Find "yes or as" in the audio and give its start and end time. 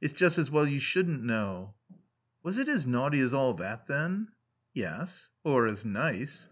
4.72-5.84